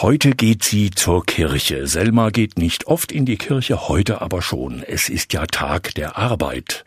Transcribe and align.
Heute 0.00 0.30
geht 0.30 0.62
sie 0.62 0.92
zur 0.92 1.26
Kirche. 1.26 1.88
Selma 1.88 2.30
geht 2.30 2.56
nicht 2.56 2.86
oft 2.86 3.10
in 3.10 3.26
die 3.26 3.36
Kirche, 3.36 3.88
heute 3.88 4.20
aber 4.20 4.42
schon. 4.42 4.84
Es 4.84 5.08
ist 5.08 5.32
ja 5.32 5.44
Tag 5.46 5.92
der 5.96 6.16
Arbeit. 6.16 6.84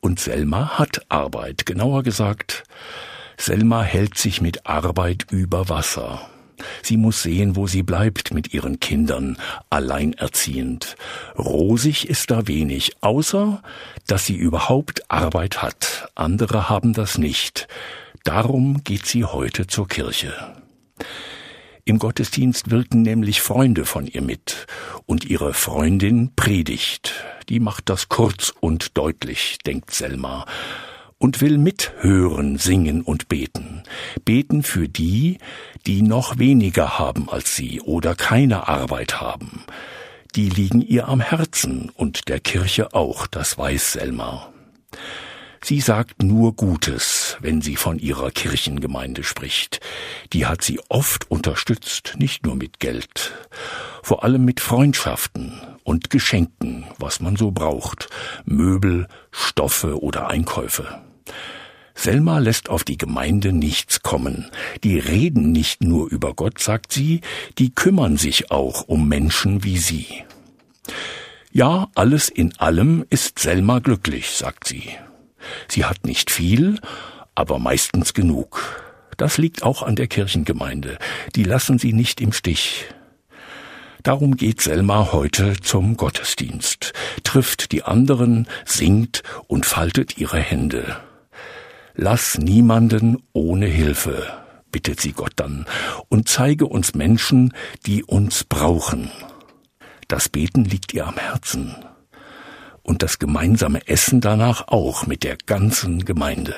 Und 0.00 0.20
Selma 0.20 0.78
hat 0.78 1.02
Arbeit. 1.10 1.66
Genauer 1.66 2.02
gesagt, 2.02 2.64
Selma 3.36 3.82
hält 3.82 4.16
sich 4.16 4.40
mit 4.40 4.64
Arbeit 4.64 5.26
über 5.30 5.68
Wasser. 5.68 6.30
Sie 6.82 6.96
muss 6.96 7.22
sehen, 7.22 7.56
wo 7.56 7.66
sie 7.66 7.82
bleibt 7.82 8.32
mit 8.32 8.54
ihren 8.54 8.80
Kindern, 8.80 9.36
alleinerziehend. 9.68 10.96
Rosig 11.38 12.08
ist 12.08 12.30
da 12.30 12.46
wenig, 12.46 12.92
außer 13.02 13.62
dass 14.06 14.24
sie 14.24 14.36
überhaupt 14.36 15.10
Arbeit 15.10 15.60
hat. 15.60 16.08
Andere 16.14 16.70
haben 16.70 16.94
das 16.94 17.18
nicht. 17.18 17.68
Darum 18.24 18.82
geht 18.82 19.04
sie 19.04 19.26
heute 19.26 19.66
zur 19.66 19.88
Kirche. 19.88 20.32
Im 21.88 22.00
Gottesdienst 22.00 22.72
wirken 22.72 23.02
nämlich 23.02 23.40
Freunde 23.40 23.84
von 23.84 24.08
ihr 24.08 24.20
mit, 24.20 24.66
und 25.06 25.24
ihre 25.24 25.54
Freundin 25.54 26.32
predigt. 26.34 27.24
Die 27.48 27.60
macht 27.60 27.88
das 27.88 28.08
kurz 28.08 28.52
und 28.58 28.98
deutlich, 28.98 29.58
denkt 29.64 29.94
Selma, 29.94 30.46
und 31.18 31.40
will 31.40 31.58
mithören, 31.58 32.58
singen 32.58 33.02
und 33.02 33.28
beten. 33.28 33.84
Beten 34.24 34.64
für 34.64 34.88
die, 34.88 35.38
die 35.86 36.02
noch 36.02 36.38
weniger 36.38 36.98
haben 36.98 37.30
als 37.30 37.54
sie 37.54 37.80
oder 37.80 38.16
keine 38.16 38.66
Arbeit 38.66 39.20
haben. 39.20 39.62
Die 40.34 40.48
liegen 40.48 40.82
ihr 40.82 41.06
am 41.06 41.20
Herzen 41.20 41.90
und 41.90 42.26
der 42.26 42.40
Kirche 42.40 42.94
auch, 42.94 43.28
das 43.28 43.58
weiß 43.58 43.92
Selma. 43.92 44.52
Sie 45.68 45.80
sagt 45.80 46.22
nur 46.22 46.54
Gutes, 46.54 47.38
wenn 47.40 47.60
sie 47.60 47.74
von 47.74 47.98
ihrer 47.98 48.30
Kirchengemeinde 48.30 49.24
spricht. 49.24 49.80
Die 50.32 50.46
hat 50.46 50.62
sie 50.62 50.78
oft 50.88 51.28
unterstützt, 51.28 52.14
nicht 52.18 52.46
nur 52.46 52.54
mit 52.54 52.78
Geld, 52.78 53.32
vor 54.00 54.22
allem 54.22 54.44
mit 54.44 54.60
Freundschaften 54.60 55.60
und 55.82 56.08
Geschenken, 56.08 56.84
was 57.00 57.18
man 57.18 57.34
so 57.34 57.50
braucht, 57.50 58.08
Möbel, 58.44 59.08
Stoffe 59.32 60.00
oder 60.00 60.28
Einkäufe. 60.28 61.02
Selma 61.96 62.38
lässt 62.38 62.68
auf 62.68 62.84
die 62.84 62.96
Gemeinde 62.96 63.52
nichts 63.52 64.04
kommen. 64.04 64.48
Die 64.84 65.00
reden 65.00 65.50
nicht 65.50 65.82
nur 65.82 66.08
über 66.08 66.34
Gott, 66.34 66.60
sagt 66.60 66.92
sie, 66.92 67.22
die 67.58 67.74
kümmern 67.74 68.18
sich 68.18 68.52
auch 68.52 68.82
um 68.82 69.08
Menschen 69.08 69.64
wie 69.64 69.78
sie. 69.78 70.06
Ja, 71.50 71.88
alles 71.96 72.28
in 72.28 72.56
allem 72.56 73.04
ist 73.10 73.40
Selma 73.40 73.80
glücklich, 73.80 74.30
sagt 74.30 74.68
sie. 74.68 74.92
Sie 75.76 75.84
hat 75.84 76.06
nicht 76.06 76.30
viel, 76.30 76.80
aber 77.34 77.58
meistens 77.58 78.14
genug. 78.14 78.62
Das 79.18 79.36
liegt 79.36 79.62
auch 79.62 79.82
an 79.82 79.94
der 79.94 80.06
Kirchengemeinde. 80.06 80.96
Die 81.34 81.44
lassen 81.44 81.78
sie 81.78 81.92
nicht 81.92 82.22
im 82.22 82.32
Stich. 82.32 82.86
Darum 84.02 84.38
geht 84.38 84.62
Selma 84.62 85.12
heute 85.12 85.60
zum 85.60 85.98
Gottesdienst, 85.98 86.94
trifft 87.24 87.72
die 87.72 87.82
anderen, 87.82 88.48
singt 88.64 89.22
und 89.48 89.66
faltet 89.66 90.16
ihre 90.16 90.38
Hände. 90.38 90.96
Lass 91.94 92.38
niemanden 92.38 93.22
ohne 93.34 93.66
Hilfe, 93.66 94.32
bittet 94.72 94.98
sie 94.98 95.12
Gott 95.12 95.34
dann, 95.36 95.66
und 96.08 96.26
zeige 96.26 96.64
uns 96.64 96.94
Menschen, 96.94 97.52
die 97.84 98.02
uns 98.02 98.44
brauchen. 98.44 99.10
Das 100.08 100.30
Beten 100.30 100.64
liegt 100.64 100.94
ihr 100.94 101.06
am 101.06 101.18
Herzen 101.18 101.76
und 102.86 103.02
das 103.02 103.18
gemeinsame 103.18 103.86
Essen 103.86 104.20
danach 104.20 104.68
auch 104.68 105.06
mit 105.06 105.24
der 105.24 105.36
ganzen 105.36 106.04
Gemeinde. 106.04 106.54